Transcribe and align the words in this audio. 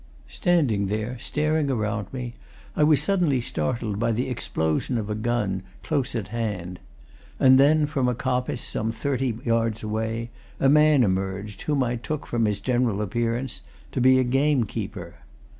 Standing 0.27 0.87
there, 0.87 1.19
staring 1.19 1.69
around 1.69 2.07
me, 2.11 2.33
I 2.75 2.83
was 2.83 3.03
suddenly 3.03 3.39
startled 3.39 3.99
by 3.99 4.11
the 4.11 4.29
explosion 4.29 4.97
of 4.97 5.11
a 5.11 5.13
gun, 5.13 5.61
close 5.83 6.15
at 6.15 6.29
hand. 6.29 6.79
And 7.39 7.59
then, 7.59 7.85
from 7.85 8.07
a 8.07 8.15
coppice, 8.15 8.63
some 8.63 8.91
thirty 8.91 9.37
yards 9.45 9.83
away, 9.83 10.31
a 10.59 10.69
man 10.69 11.03
emerged, 11.03 11.61
whom 11.61 11.83
I 11.83 11.97
took, 11.97 12.25
from 12.25 12.45
his 12.45 12.59
general 12.59 12.99
appearance, 12.99 13.61
to 13.91 14.01
be 14.01 14.17
a 14.17 14.23
gamekeeper. 14.23 15.17